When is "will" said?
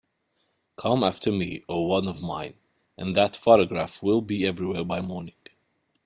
4.01-4.21